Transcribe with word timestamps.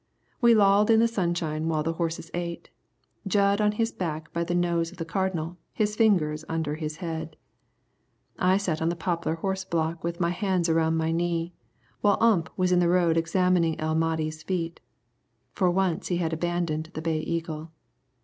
We 0.41 0.55
lolled 0.55 0.89
in 0.89 0.99
the 0.99 1.07
sunshine 1.07 1.67
while 1.67 1.83
the 1.83 1.93
horses 1.93 2.31
ate, 2.33 2.71
Jud 3.27 3.61
on 3.61 3.73
his 3.73 3.91
back 3.91 4.33
by 4.33 4.43
the 4.43 4.55
nose 4.55 4.91
of 4.91 4.97
the 4.97 5.05
Cardinal, 5.05 5.57
his 5.73 5.95
fingers 5.95 6.41
linked 6.41 6.51
under 6.51 6.73
his 6.73 6.95
head. 7.05 7.35
I 8.39 8.57
sat 8.57 8.81
on 8.81 8.89
the 8.89 8.95
poplar 8.95 9.35
horse 9.35 9.63
block 9.63 10.03
with 10.03 10.19
my 10.19 10.31
hands 10.31 10.67
around 10.67 10.97
my 10.97 11.11
knee, 11.11 11.53
while 11.99 12.17
Ump 12.19 12.49
was 12.57 12.71
in 12.71 12.79
the 12.79 12.89
road 12.89 13.15
examining 13.15 13.79
El 13.79 13.93
Mahdi's 13.93 14.41
feet. 14.41 14.79
For 15.53 15.69
once 15.69 16.07
he 16.07 16.17
had 16.17 16.33
abandoned 16.33 16.89
the 16.95 17.01
Bay 17.03 17.19
Eagle. 17.19 17.69